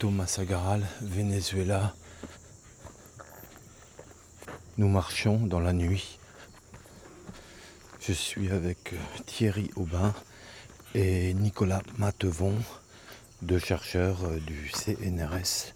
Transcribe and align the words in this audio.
Puerto 0.00 0.16
Masagaral, 0.16 0.82
Venezuela. 1.02 1.94
Nous 4.78 4.88
marchions 4.88 5.36
dans 5.36 5.60
la 5.60 5.74
nuit. 5.74 6.18
Je 8.00 8.14
suis 8.14 8.50
avec 8.50 8.94
euh, 8.94 8.96
Thierry 9.26 9.70
Aubin 9.76 10.14
et 10.94 11.34
Nicolas 11.34 11.82
Matevon, 11.98 12.54
deux 13.42 13.58
chercheurs 13.58 14.24
euh, 14.24 14.38
du 14.38 14.70
CNRS 14.70 15.74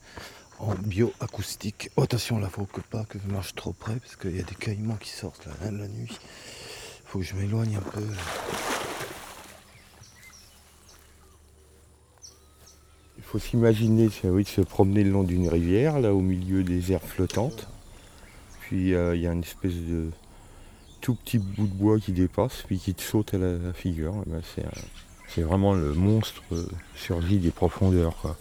en 0.59 0.75
bioacoustique. 0.75 1.91
Oh, 1.97 2.05
attention 2.05 2.39
là, 2.39 2.49
faut 2.49 2.65
que 2.65 2.81
pas 2.81 3.05
que 3.05 3.19
je 3.19 3.31
marche 3.31 3.55
trop 3.55 3.75
près 3.75 3.97
parce 3.97 4.17
qu'il 4.17 4.35
y 4.35 4.41
a 4.41 4.45
des 4.45 4.55
caïmans 4.55 4.97
qui 4.97 5.11
sortent 5.11 5.45
là, 5.45 5.53
hein, 5.65 5.73
la 5.73 5.89
nuit. 5.89 6.19
Faut 7.05 7.19
que 7.19 7.27
je 7.27 7.35
m'éloigne 7.35 7.77
un 7.77 7.91
peu. 7.91 8.07
Faut 13.35 13.41
s'imaginer 13.41 14.09
oui, 14.23 14.45
de 14.45 14.49
se 14.49 14.61
promener 14.61 15.03
le 15.03 15.11
long 15.11 15.25
d'une 15.25 15.49
rivière, 15.49 15.99
là 15.99 16.15
au 16.15 16.21
milieu 16.21 16.63
des 16.63 16.93
herbes 16.93 17.03
flottantes. 17.03 17.67
Puis 18.61 18.95
euh, 18.95 19.17
il 19.17 19.23
y 19.23 19.27
a 19.27 19.33
une 19.33 19.43
espèce 19.43 19.75
de 19.75 20.11
tout 21.01 21.17
petit 21.17 21.39
bout 21.39 21.67
de 21.67 21.73
bois 21.73 21.99
qui 21.99 22.13
dépasse, 22.13 22.63
puis 22.65 22.79
qui 22.79 22.95
te 22.95 23.03
saute 23.03 23.35
à 23.35 23.39
la, 23.39 23.73
figure. 23.73 24.15
Ben, 24.27 24.41
c'est, 25.27 25.43
vraiment 25.43 25.75
le 25.75 25.95
monstre 25.95 26.43
euh, 26.53 26.65
surgit 26.95 27.39
des 27.39 27.51
profondeurs. 27.51 28.37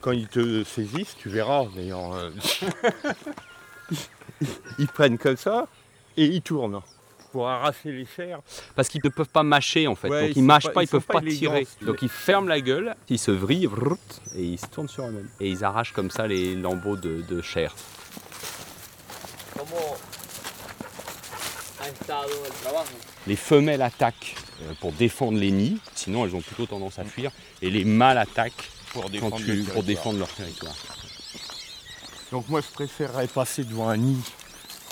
Quand 0.00 0.10
ils 0.10 0.26
te 0.26 0.64
saisissent, 0.64 1.14
tu 1.16 1.28
verras 1.28 1.66
d'ailleurs. 1.72 2.14
Euh, 2.14 2.30
ils 4.80 4.88
prennent 4.88 5.18
comme 5.18 5.36
ça 5.36 5.68
et 6.16 6.26
ils 6.26 6.42
tournent 6.42 6.80
pour 7.32 7.48
arracher 7.48 7.90
les 7.90 8.06
chairs. 8.06 8.40
Parce 8.76 8.88
qu'ils 8.88 9.00
ne 9.02 9.08
peuvent 9.08 9.28
pas 9.28 9.42
mâcher 9.42 9.86
en 9.88 9.96
fait. 9.96 10.08
Donc 10.08 10.36
ils 10.36 10.42
ne 10.42 10.46
mâchent 10.46 10.72
pas, 10.72 10.82
ils 10.82 10.86
ne 10.86 10.90
peuvent 10.90 11.02
pas, 11.06 11.22
tirer. 11.22 11.66
Donc 11.80 12.02
ils 12.02 12.08
ferment 12.08 12.46
la 12.46 12.60
gueule, 12.60 12.94
ils 13.08 13.18
se 13.18 13.30
vrillent 13.30 13.68
et 14.36 14.42
ils 14.42 14.58
se 14.58 14.66
tournent 14.66 14.88
sur 14.88 15.06
eux-mêmes. 15.06 15.28
Et 15.40 15.48
ils 15.50 15.64
arrachent 15.64 15.92
comme 15.92 16.10
ça 16.10 16.26
les 16.26 16.54
lambeaux 16.54 16.96
de, 16.96 17.42
chair. 17.42 17.74
Les 23.26 23.36
femelles 23.36 23.82
attaquent 23.82 24.36
euh, 24.62 24.72
pour 24.80 24.92
défendre 24.92 25.38
les 25.38 25.50
nids, 25.50 25.80
sinon 25.94 26.24
elles 26.24 26.36
ont 26.36 26.40
plutôt 26.40 26.66
tendance 26.66 26.98
à 26.98 27.04
fuir. 27.04 27.32
Et 27.60 27.70
les 27.70 27.84
mâles 27.84 28.18
attaquent 28.18 28.70
pour 28.92 29.08
défendre, 29.10 29.38
pour 29.72 29.82
défendre 29.82 30.18
leur 30.18 30.28
territoire. 30.28 30.74
Donc 32.30 32.48
moi 32.48 32.60
je 32.60 32.72
préférerais 32.72 33.26
passer 33.26 33.64
devant 33.64 33.88
un 33.88 33.96
nid 33.96 34.22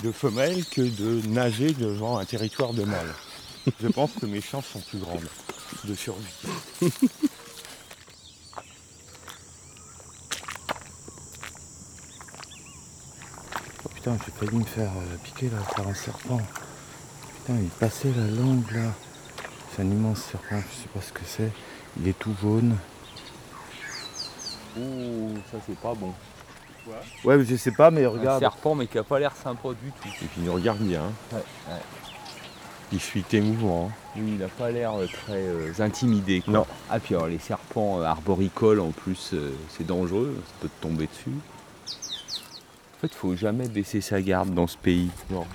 de 0.03 0.11
femelles 0.11 0.65
que 0.65 0.81
de 0.81 1.27
nager 1.27 1.73
devant 1.73 2.17
un 2.17 2.25
territoire 2.25 2.73
de 2.73 2.83
mâles. 2.83 3.13
Je 3.81 3.87
pense 3.87 4.11
que 4.19 4.25
mes 4.25 4.41
chances 4.41 4.65
sont 4.65 4.81
plus 4.81 4.99
grandes 4.99 5.27
de 5.83 5.93
survie. 5.93 6.25
oh 6.81 6.87
putain, 13.93 14.17
j'ai 14.25 14.31
failli 14.31 14.57
me 14.57 14.65
faire 14.65 14.91
euh, 14.91 15.17
piquer 15.23 15.49
là 15.49 15.59
par 15.75 15.87
un 15.87 15.93
serpent. 15.93 16.41
Putain, 17.37 17.59
il 17.59 17.69
passait 17.69 18.11
la 18.15 18.27
langue 18.27 18.71
là. 18.71 18.93
C'est 19.75 19.83
un 19.83 19.85
immense 19.85 20.23
serpent, 20.23 20.61
je 20.71 20.83
sais 20.83 20.89
pas 20.93 21.01
ce 21.01 21.13
que 21.13 21.21
c'est. 21.25 21.51
Il 21.99 22.07
est 22.07 22.17
tout 22.17 22.35
jaune. 22.41 22.77
Ouh, 24.77 25.35
ça 25.51 25.57
c'est 25.65 25.77
pas 25.77 25.93
bon. 25.93 26.13
Ouais, 27.23 27.37
mais 27.37 27.45
je 27.45 27.55
sais 27.55 27.71
pas, 27.71 27.91
mais 27.91 28.05
regarde. 28.05 28.37
Un 28.43 28.49
serpent, 28.49 28.75
mais 28.75 28.87
qui 28.87 28.97
a 28.97 29.03
pas 29.03 29.19
l'air 29.19 29.35
sympa 29.35 29.69
du 29.69 29.91
tout. 29.91 30.07
Et 30.07 30.25
puis 30.25 30.29
il 30.37 30.43
nous 30.43 30.53
regarde 30.53 30.79
bien. 30.79 31.03
Ouais, 31.31 31.39
Il 32.91 32.99
suit 32.99 33.23
tes 33.23 33.41
mouvements. 33.41 33.89
Hein. 33.91 33.95
Oui, 34.17 34.33
il 34.35 34.43
a 34.43 34.47
pas 34.47 34.71
l'air 34.71 34.93
euh, 34.95 35.07
très 35.07 35.41
euh, 35.41 35.71
intimidé. 35.79 36.43
Non. 36.47 36.65
Ah, 36.89 36.99
puis 36.99 37.15
alors 37.15 37.27
les 37.27 37.39
serpents 37.39 38.01
euh, 38.01 38.03
arboricoles, 38.03 38.79
en 38.79 38.91
plus, 38.91 39.33
c'est 39.69 39.85
dangereux, 39.85 40.35
ça 40.45 40.53
peut 40.61 40.69
te 40.69 40.81
tomber 40.81 41.07
dessus. 41.07 41.31
En 42.97 43.01
fait, 43.01 43.07
il 43.07 43.15
faut 43.15 43.35
jamais 43.35 43.67
baisser 43.67 44.01
sa 44.01 44.21
garde 44.21 44.53
dans 44.53 44.67
ce 44.67 44.77
pays. 44.77 45.09
Non. 45.29 45.45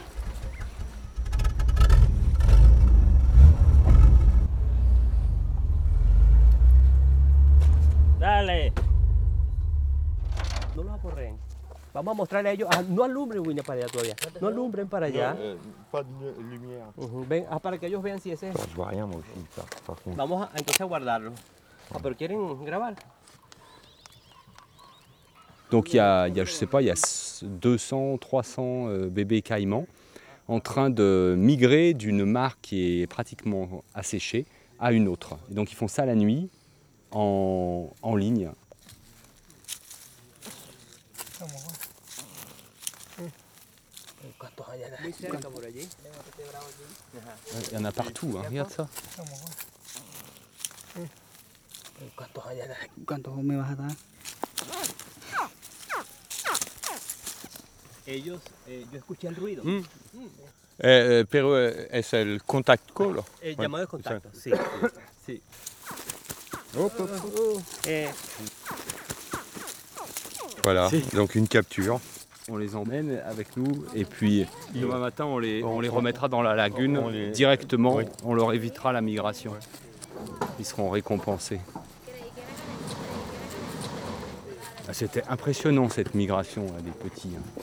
Vamos 11.97 12.13
a 12.13 12.15
mostrarle 12.15 12.51
a 12.51 12.53
ellos, 12.53 12.69
ah, 12.71 12.83
no 12.83 13.05
alumbren 13.05 13.41
Winnie 13.41 13.63
para 13.63 13.81
allá 13.81 13.89
todavía, 13.89 14.15
no 14.39 14.49
alumbren 14.49 14.87
para 14.87 15.07
allá. 15.07 15.33
No, 15.33 15.41
eh, 15.41 15.57
pas 15.91 16.05
de 16.05 16.43
lumière. 16.43 16.85
Uh 16.95 17.07
-huh. 17.07 17.27
Ven, 17.27 17.47
ah, 17.49 17.59
para 17.59 17.79
que 17.79 17.87
ellos 17.87 18.03
vean 18.03 18.21
si 18.21 18.31
ese 18.31 18.51
es. 18.51 18.55
Vamos 18.77 20.43
a, 20.43 20.51
entonces 20.59 20.81
a 20.83 20.85
guardarlo. 20.85 21.33
Ah, 21.91 21.99
pero 22.03 22.15
quieren 22.15 22.65
grabar. 22.67 22.97
Donc 25.71 25.95
il 25.95 25.97
y, 25.97 25.99
a, 25.99 26.29
il 26.29 26.37
y 26.37 26.41
a, 26.41 26.45
je 26.45 26.53
sais 26.53 26.67
pas, 26.69 26.83
il 26.83 26.89
y 26.89 26.91
a 26.91 26.97
200, 27.43 28.19
300 28.19 28.89
euh, 28.89 29.09
bébés 29.09 29.41
caïmans 29.41 29.87
en 30.49 30.61
train 30.61 30.91
de 30.91 31.35
migrer 31.39 31.95
d'une 31.95 32.27
mare 32.27 32.61
qui 32.61 33.01
est 33.01 33.07
pratiquement 33.07 33.83
asséchée 33.95 34.45
à 34.79 34.93
une 34.93 35.09
autre. 35.09 35.39
Et 35.51 35.55
donc 35.55 35.73
ils 35.73 35.77
font 35.77 35.89
ça 35.89 36.05
la 36.05 36.15
nuit 36.15 36.51
en, 37.11 37.89
en 38.03 38.17
ligne 38.17 38.51
Il 47.69 47.73
y 47.73 47.77
en 47.77 47.85
a 47.85 47.93
partout, 47.93 48.39
hein. 48.39 48.43
regarde 48.49 48.71
ça. 48.71 48.89
Ellos, 58.07 58.41
eh, 58.69 58.87
yo 58.93 58.99
escuché 58.99 59.27
el 59.29 59.37
ruido. 59.37 59.65
Mm. 59.65 59.83
Eh, 60.79 61.25
pero 61.29 61.59
es 61.59 62.13
el 62.13 62.43
contact 62.45 62.93
call. 62.93 63.23
El 63.41 63.57
llamado 63.57 63.83
de 63.83 63.89
contacto, 63.89 64.31
sí. 64.33 64.53
sí. 65.27 65.43
Hop, 66.77 66.93
hop. 66.99 67.63
Eh. 67.87 68.13
Voilà, 70.67 70.91
donc 71.15 71.37
une 71.37 71.47
capture 71.47 72.01
on 72.49 72.57
les 72.57 72.75
emmène 72.75 73.21
avec 73.25 73.57
nous 73.57 73.85
et 73.95 74.05
puis 74.05 74.47
demain 74.75 74.99
matin 74.99 75.25
on 75.25 75.39
les, 75.39 75.63
on 75.63 75.79
les 75.79 75.89
remettra 75.89 76.27
dans 76.27 76.43
la 76.43 76.57
lagune 76.57 77.31
directement, 77.31 78.01
on 78.25 78.35
leur 78.35 78.53
évitera 78.53 78.93
la 78.93 79.01
migration. 79.01 79.53
Ils 80.59 80.65
seront 80.65 80.91
récompensés. 80.91 81.61
Ah, 84.89 84.93
c'était 84.93 85.23
impressionnant 85.29 85.89
cette 85.89 86.17
migration 86.17 86.67
des 86.85 86.91
petits. 86.91 87.31
Hein. 87.39 87.63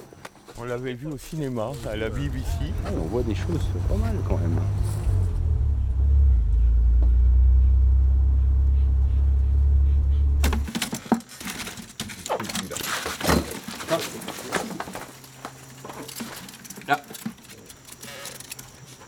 On 0.58 0.64
l'avait 0.64 0.94
vu 0.94 1.08
au 1.08 1.18
cinéma, 1.18 1.74
à 1.90 1.98
la 1.98 2.10
BBC. 2.10 2.46
Ah, 2.86 2.90
on 2.98 3.08
voit 3.08 3.24
des 3.24 3.36
choses 3.36 3.68
pas 3.90 3.98
mal 3.98 4.16
quand 4.30 4.38
même. 4.38 4.60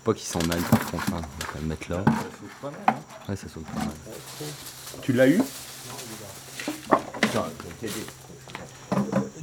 Pas 0.05 0.13
qu'il 0.13 0.27
s'en 0.27 0.39
aille 0.51 0.61
par 0.69 0.91
contre, 0.91 1.13
hein. 1.15 1.21
on 1.23 1.53
va 1.53 1.59
le 1.61 1.65
mettre 1.67 1.91
là. 1.91 2.05
Ça 2.05 2.13
saute 2.39 2.49
pas 2.61 2.69
mal. 2.69 2.79
Hein. 2.87 2.95
Ouais, 3.27 3.35
ça 3.35 3.49
saute 3.49 3.65
pas 3.65 3.79
mal. 3.79 3.89
Tu 5.01 5.13
l'as 5.13 5.27
eu? 5.27 5.41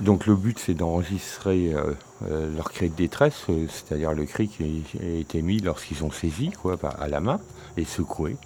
Donc 0.01 0.27
le 0.27 0.35
but 0.35 0.59
c'est 0.59 0.75
d'enregistrer 0.75 1.75
euh, 1.75 1.95
euh, 2.29 2.55
leur 2.57 2.73
cri 2.73 2.91
de 2.91 2.95
détresse, 2.95 3.45
euh, 3.49 3.67
c'est-à-dire 3.69 4.13
le 4.13 4.25
cri 4.25 4.49
qui 4.49 4.85
a 5.01 5.05
été 5.05 5.43
mis 5.43 5.59
lorsqu'ils 5.59 5.99
sont 5.99 6.11
saisis 6.11 6.51
quoi, 6.51 6.79
à 6.99 7.09
la 7.09 7.21
main 7.21 7.41
et 7.77 7.85
secoués. 7.85 8.37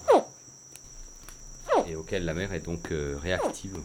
Et 1.86 1.94
auquel 1.94 2.24
la 2.24 2.34
mère 2.34 2.52
est 2.52 2.60
donc 2.60 2.88
réactive. 2.90 3.78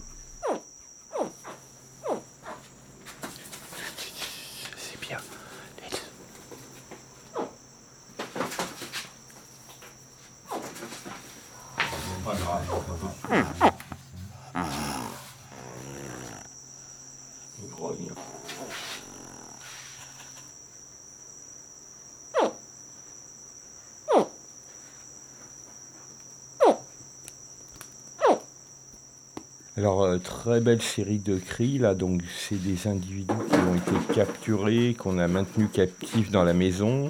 Alors, 29.77 30.03
euh, 30.03 30.17
très 30.19 30.59
belle 30.59 30.81
série 30.81 31.17
de 31.17 31.37
cris, 31.37 31.79
là, 31.79 31.95
donc 31.95 32.21
c'est 32.37 32.61
des 32.61 32.87
individus 32.87 33.33
qui 33.49 33.55
ont 33.55 33.73
été 33.73 34.13
capturés, 34.13 34.93
qu'on 34.93 35.17
a 35.17 35.27
maintenus 35.27 35.69
captifs 35.73 36.29
dans 36.29 36.43
la 36.43 36.53
maison, 36.53 37.09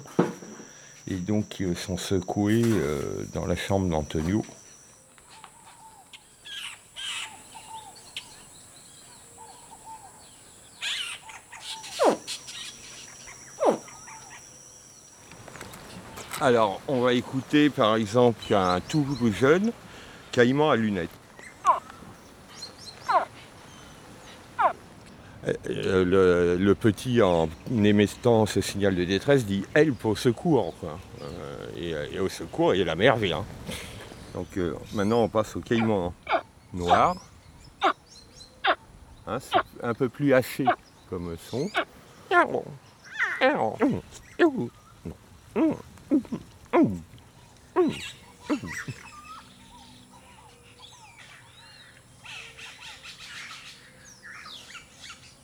et 1.09 1.15
donc 1.15 1.49
qui 1.49 1.65
sont 1.75 1.97
secoués 1.97 2.63
euh, 2.63 3.25
dans 3.33 3.45
la 3.45 3.57
chambre 3.57 3.89
d'Antonio. 3.89 4.45
Alors, 16.41 16.81
on 16.87 17.01
va 17.01 17.13
écouter 17.13 17.69
par 17.69 17.95
exemple 17.95 18.51
un 18.51 18.79
tout 18.79 19.05
jeune 19.31 19.71
caïman 20.31 20.71
à 20.71 20.75
lunettes. 20.75 21.11
Euh, 25.69 26.57
le, 26.57 26.73
petit, 26.73 27.21
en 27.21 27.47
émettant 27.71 28.47
ce 28.47 28.59
signal 28.59 28.95
de 28.95 29.03
détresse, 29.03 29.45
dit 29.45 29.63
Elle 29.75 29.93
pour 29.93 30.17
secours. 30.17 30.73
Euh, 31.77 32.07
et, 32.11 32.19
au 32.19 32.27
secours, 32.27 32.73
et 32.73 32.83
la 32.83 32.95
mère 32.95 33.17
vient. 33.17 33.45
Donc 34.33 34.57
euh, 34.57 34.73
maintenant, 34.95 35.21
on 35.21 35.29
passe 35.29 35.55
au 35.55 35.59
caïman 35.59 36.11
noir. 36.73 37.17
Hein, 39.27 39.37
c'est 39.39 39.59
un 39.83 39.93
peu 39.93 40.09
plus 40.09 40.33
haché 40.33 40.65
comme 41.07 41.37
son. 41.37 41.69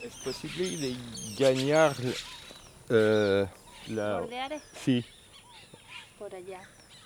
Est-ce 0.02 0.24
possible 0.24 0.58
de 0.58 1.40
gagner 1.40 1.90
euh, 2.92 3.46
la... 3.90 4.22
Si. 4.76 5.06
Por 6.20 6.36
allá. 6.36 6.60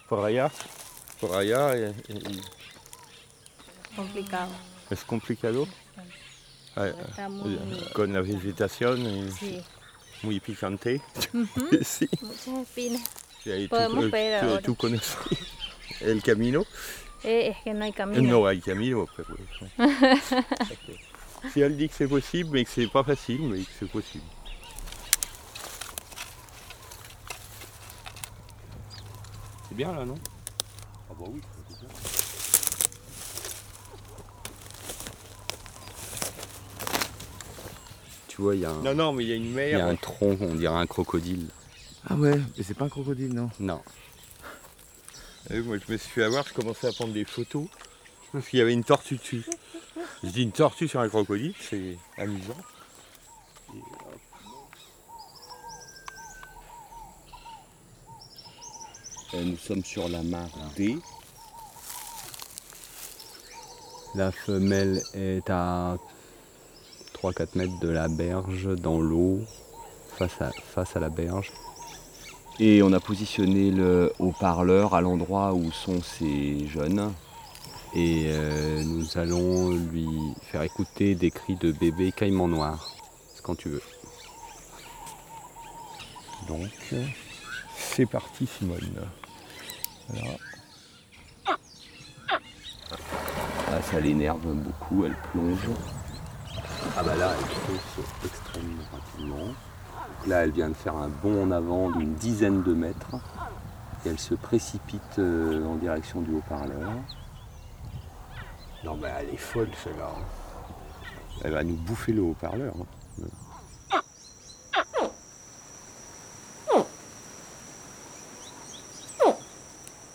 Por 0.10 0.26
allá. 0.26 0.52
Por 1.20 1.36
allá. 1.36 1.78
Y, 1.78 2.14
y... 2.14 2.42
Complicado. 3.96 4.52
Es 4.90 5.04
complicado? 5.04 5.68
Ah, 6.76 7.30
muy... 7.30 7.60
Con 7.94 8.12
la 8.12 8.22
vegetación. 8.22 9.02
Y... 9.02 9.32
Sí. 9.34 9.64
muy 10.24 10.40
picante. 10.40 11.02
Ujú. 11.34 11.70
sí. 11.84 12.10
Muchas 12.22 12.48
espinas. 12.48 13.21
Y 13.46 13.52
ahí 13.52 13.68
Podemos 13.68 14.10
tú, 14.10 14.16
ahora. 14.16 14.62
tú 14.62 14.76
conoces 14.76 15.18
el 16.02 16.22
camino. 16.22 16.66
Eh, 17.24 17.50
es 17.50 17.58
que 17.64 17.74
no 17.74 17.86
hay 17.86 17.92
camino. 17.94 18.22
No 18.40 18.48
hay 18.48 18.60
camino, 18.62 19.08
pero. 19.16 19.36
Si 21.54 21.62
elle 21.62 21.76
dit 21.76 21.90
que 21.90 21.96
c'est 21.96 22.08
possible, 22.08 22.52
mais 22.52 22.66
que 22.66 22.70
c'est 22.72 22.88
pas 22.92 23.04
facile, 23.04 23.42
mais 23.42 23.64
que 23.64 23.72
c'est 23.80 23.90
possible. 23.92 24.24
C'est 29.70 29.76
bien 29.76 29.92
là, 29.94 30.06
non 30.06 30.16
Ah 31.10 31.14
bah 31.20 31.26
oui, 31.30 31.42
Tu 38.28 38.42
vois, 38.42 38.56
il 38.56 38.62
y, 38.62 38.66
a 38.66 38.72
un- 38.72 38.82
Non, 38.82 38.94
non, 38.96 39.14
mais 39.14 39.24
il 39.26 39.30
y 39.30 39.34
a 39.34 39.36
une 39.36 39.44
il 39.46 39.52
y 39.52 39.54
mer. 39.54 39.86
a 39.86 39.90
un 39.90 39.96
tronc, 39.96 40.38
on 40.42 40.56
dirait 40.56 40.74
un 40.74 40.88
crocodile. 40.88 41.48
Ah 42.10 42.16
ouais, 42.16 42.40
mais 42.58 42.64
c'est 42.64 42.74
pas 42.74 42.86
un 42.86 42.90
crocodile, 42.90 43.34
non? 43.34 43.50
Non. 43.60 43.82
Ah 45.50 45.54
oui, 45.54 45.60
moi, 45.62 45.78
je 45.78 45.92
me 45.92 45.98
suis 45.98 46.10
fait 46.10 46.24
avoir, 46.24 46.48
je 46.48 46.54
commençais 46.54 46.88
à 46.88 46.92
prendre 46.92 47.14
des 47.14 47.26
photos. 47.26 47.68
Parce 48.32 48.48
qu'il 48.48 48.60
y 48.60 48.62
avait 48.62 48.74
une 48.74 48.84
tortue 48.84 49.18
dessus. 49.18 49.46
Je 50.24 50.30
dis 50.30 50.44
une 50.44 50.52
tortue 50.52 50.88
sur 50.88 51.00
un 51.00 51.10
crocodile, 51.10 51.54
c'est 51.60 51.98
amusant. 52.18 52.56
Euh, 59.34 59.44
Nous 59.44 59.58
sommes 59.58 59.84
sur 59.84 60.10
la 60.10 60.24
mare 60.24 60.50
D. 60.76 60.98
La 64.16 64.32
femelle 64.32 65.02
est 65.14 65.50
à 65.50 65.98
3-4 67.22 67.58
mètres 67.58 67.80
de 67.80 67.88
la 67.90 68.10
berge 68.10 68.68
dans 68.76 69.00
l'eau, 69.00 69.40
face 70.18 70.42
à, 70.42 70.52
face 70.52 70.96
à 70.98 71.00
la 71.00 71.10
berge. 71.10 71.52
Et 72.60 72.84
on 72.84 72.94
a 72.94 73.00
positionné 73.00 73.72
le 73.72 74.14
haut-parleur 74.20 74.94
à 74.94 75.02
l'endroit 75.02 75.54
où 75.54 75.72
sont 75.72 76.02
ces 76.02 76.68
jeunes. 76.68 77.12
Et 77.94 78.26
euh, 78.28 78.84
nous 78.84 79.18
allons 79.18 79.72
lui 79.72 80.08
faire 80.44 80.62
écouter 80.62 81.16
des 81.16 81.32
cris 81.32 81.56
de 81.56 81.72
bébé 81.72 82.12
caïman 82.12 82.48
noir. 82.48 82.96
C'est 83.34 83.42
quand 83.42 83.56
tu 83.56 83.70
veux. 83.70 83.82
Donc, 86.48 86.94
c'est 87.76 88.06
parti, 88.06 88.48
Simone. 88.48 89.08
Ah, 93.68 93.82
ça 93.82 94.00
l'énerve 94.00 94.46
beaucoup, 94.54 95.06
elle 95.06 95.16
plonge. 95.32 95.70
Ah 96.98 97.04
bah 97.04 97.16
là, 97.16 97.34
elle 97.38 97.46
fonce 97.46 98.06
extrêmement 98.26 98.84
rapidement. 98.92 99.54
Donc 100.22 100.30
là, 100.30 100.44
elle 100.44 100.52
vient 100.52 100.70
de 100.70 100.76
faire 100.76 100.96
un 100.96 101.08
bond 101.08 101.46
en 101.46 101.50
avant 101.52 101.90
d'une 101.90 102.14
dizaine 102.14 102.62
de 102.62 102.74
mètres. 102.76 103.16
Et 104.06 104.10
elle 104.10 104.20
se 104.20 104.36
précipite 104.36 105.18
euh, 105.18 105.66
en 105.66 105.78
direction 105.78 106.22
du 106.22 106.32
haut-parleur. 106.36 106.92
Non, 108.84 108.98
mais 109.02 109.10
elle 109.20 109.34
est 109.34 109.38
folle, 109.38 109.70
celle-là. 109.84 110.12
Elle 111.44 111.54
va 111.54 111.64
nous 111.64 111.76
bouffer 111.76 112.14
le 112.14 112.22
haut-parleur. 112.22 112.76
hein. 112.80 114.02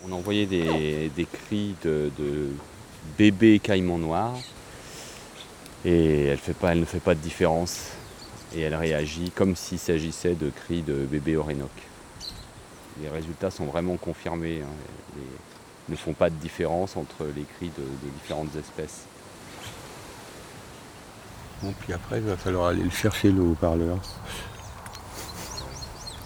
On 0.04 0.12
a 0.12 0.14
envoyé 0.14 0.46
des, 0.46 1.10
des 1.16 1.24
cris 1.26 1.74
de, 1.82 2.12
de 2.16 2.50
bébé 3.18 3.58
caïman 3.58 3.98
noir. 3.98 4.34
Et 5.84 6.26
elle, 6.26 6.38
fait 6.38 6.54
pas, 6.54 6.72
elle 6.72 6.80
ne 6.80 6.84
fait 6.84 7.00
pas 7.00 7.14
de 7.14 7.20
différence. 7.20 7.88
Et 8.54 8.60
elle 8.62 8.74
réagit 8.74 9.30
comme 9.30 9.56
s'il 9.56 9.78
s'agissait 9.78 10.34
de 10.34 10.50
cris 10.50 10.82
de 10.82 10.94
bébé 10.94 11.36
orénoque. 11.36 11.82
Les 13.02 13.08
résultats 13.08 13.50
sont 13.50 13.66
vraiment 13.66 13.96
confirmés. 13.96 14.62
hein. 14.62 15.20
Ne 15.88 15.96
font 15.96 16.14
pas 16.14 16.30
de 16.30 16.34
différence 16.34 16.96
entre 16.96 17.24
les 17.36 17.44
cris 17.44 17.70
de, 17.76 17.82
de 17.82 18.10
différentes 18.20 18.54
espèces. 18.56 19.04
Bon, 21.62 21.72
puis 21.80 21.92
après, 21.92 22.18
il 22.18 22.24
va 22.24 22.36
falloir 22.36 22.66
aller 22.66 22.82
le 22.82 22.90
chercher, 22.90 23.30
le 23.30 23.42
haut-parleur. 23.42 23.98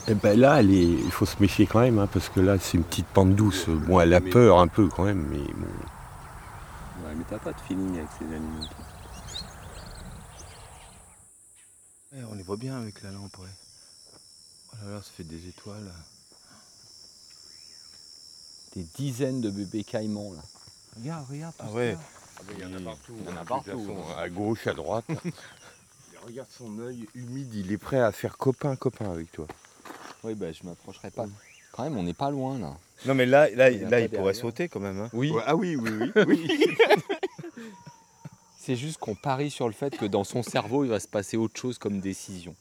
Et 0.09 0.15
ben 0.15 0.39
là, 0.39 0.61
elle 0.61 0.71
est... 0.73 0.83
il 0.83 1.11
faut 1.11 1.27
se 1.27 1.37
méfier 1.41 1.67
quand 1.67 1.81
même, 1.81 1.99
hein, 1.99 2.09
parce 2.13 2.29
que 2.29 2.41
là, 2.41 2.57
c'est 2.59 2.79
une 2.79 2.85
petite 2.85 3.07
pente 3.07 3.35
douce. 3.35 3.69
Bon, 3.69 4.01
elle 4.01 4.15
a 4.15 4.21
peur 4.21 4.59
un 4.59 4.67
peu 4.67 4.89
quand 4.89 5.05
même, 5.05 5.27
mais 5.31 5.39
bon. 5.39 5.67
Ouais, 7.05 7.15
mais 7.17 7.25
t'as 7.29 7.39
pas 7.39 7.53
de 7.53 7.61
feeling 7.69 7.99
avec 7.99 8.09
ces 8.19 8.25
animaux. 8.25 8.67
Ouais, 12.21 12.27
On 12.31 12.35
les 12.35 12.43
voit 12.43 12.57
bien 12.57 12.79
avec 12.81 13.03
la 13.03 13.11
lampe, 13.11 13.37
ouais. 13.39 13.49
Oh 14.73 14.77
là 14.85 14.93
là, 14.93 15.03
ça 15.03 15.11
fait 15.17 15.25
des 15.25 15.49
étoiles. 15.49 15.91
Des 18.77 18.85
dizaines 18.97 19.41
de 19.41 19.51
bébés 19.51 19.85
caïmans 19.85 20.33
là. 20.33 20.43
Regarde, 20.97 21.27
regarde. 21.29 21.55
Ah 21.59 21.71
ouais. 21.73 21.97
Il 22.53 22.59
y 22.61 22.65
en 22.65 22.75
a 22.75 22.81
partout. 22.81 23.15
Il 23.19 23.25
y 23.25 23.29
en 23.29 23.37
a 23.37 23.39
toute 23.41 23.49
partout, 23.49 23.71
façon, 23.71 23.97
hein. 24.11 24.15
À 24.19 24.29
gauche, 24.29 24.67
à 24.67 24.75
droite. 24.75 25.05
regarde 26.27 26.49
son 26.51 26.79
œil 26.81 27.09
humide, 27.15 27.53
il 27.55 27.73
est 27.73 27.79
prêt 27.79 28.01
à 28.01 28.13
faire 28.13 28.37
copain-copain 28.37 29.11
avec 29.11 29.33
toi. 29.33 29.47
Oui, 30.23 30.35
bah 30.35 30.53
je 30.53 30.63
m'approcherai 30.65 31.11
pas. 31.11 31.27
Quand 31.73 31.85
même, 31.85 31.97
on 31.97 32.03
n'est 32.03 32.15
pas 32.15 32.31
loin 32.31 32.59
là. 32.59 32.77
Non 33.07 33.15
mais 33.15 33.25
là, 33.27 33.49
là, 33.51 33.71
Il 33.71 33.81
là 33.81 33.89
pourrait 33.89 34.09
derrière. 34.09 34.35
sauter 34.37 34.69
quand 34.69 34.81
même. 34.81 35.01
hein. 35.01 35.11
Oui. 35.15 35.31
Ouais, 35.31 35.43
ah 35.47 35.57
oui, 35.57 35.77
oui, 35.77 35.91
oui. 36.15 36.25
oui. 36.27 36.77
C'est 38.63 38.77
juste 38.77 38.99
qu'on 38.99 39.15
parie 39.15 39.51
sur 39.51 39.67
le 39.67 39.73
fait 39.73 39.97
que 39.97 40.05
dans 40.05 40.23
son 40.23 40.43
cerveau, 40.43 40.85
il 40.85 40.91
va 40.91 41.01
se 41.01 41.09
passer 41.09 41.39
autre 41.39 41.59
chose 41.59 41.79
comme 41.79 41.99
décision. 41.99 42.55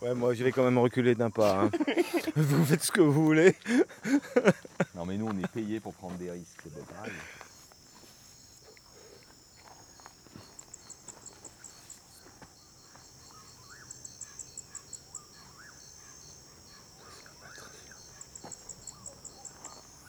Ouais, 0.00 0.14
moi 0.14 0.32
je 0.32 0.42
vais 0.42 0.52
quand 0.52 0.64
même 0.64 0.78
reculer 0.78 1.14
d'un 1.14 1.28
pas. 1.28 1.64
hein. 1.64 1.70
vous 2.36 2.64
faites 2.64 2.82
ce 2.82 2.90
que 2.90 3.02
vous 3.02 3.24
voulez. 3.26 3.54
Non, 4.94 5.04
mais 5.04 5.18
nous, 5.18 5.26
on 5.26 5.38
est 5.38 5.46
payé 5.48 5.80
pour 5.80 5.92
prendre 5.92 6.16
des 6.16 6.30
risques, 6.30 6.60
c'est 6.64 6.74
pas 6.86 6.94
pareil. 6.94 7.12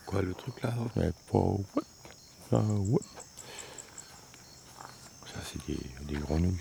Quoi 0.05 0.21
le 0.21 0.33
truc 0.33 0.61
là 0.61 0.73
Ouais, 0.95 1.11
pas 1.31 1.39
ouais. 1.39 1.83
Ah, 2.51 2.57
ouais. 2.59 2.99
Ça, 5.33 5.39
c'est 5.55 5.73
des, 5.73 6.13
des 6.13 6.19
grenouilles. 6.19 6.59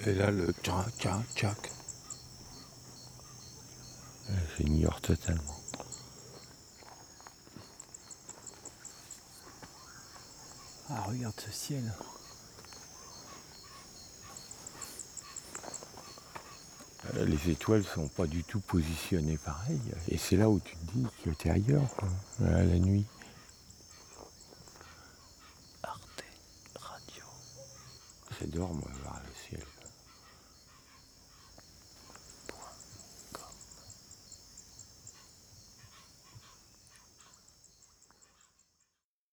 Et 0.00 0.14
là 0.14 0.30
le 0.30 0.52
tchac 0.62 0.96
tchac 0.98 1.34
tchac. 1.34 1.72
Ouais, 4.28 4.34
J'ignore 4.56 5.00
totalement. 5.00 5.56
Ah, 10.88 11.02
regarde 11.08 11.38
ce 11.38 11.50
ciel. 11.52 11.92
Les 17.14 17.50
étoiles 17.50 17.84
sont 17.84 18.08
pas 18.08 18.26
du 18.26 18.44
tout 18.44 18.60
positionnées 18.60 19.38
pareil. 19.38 19.80
Et 20.08 20.18
c'est 20.18 20.36
là 20.36 20.48
où 20.48 20.60
tu 20.60 20.76
te 20.76 20.92
dis 20.92 21.06
que 21.24 21.30
tu 21.30 21.48
es 21.48 21.50
ailleurs, 21.50 21.94
quoi, 21.96 22.08
à 22.46 22.62
la 22.62 22.78
nuit. 22.78 23.04
Arte 25.82 26.24
Radio. 26.78 27.24
J'adore, 28.38 28.74
moi, 28.74 28.88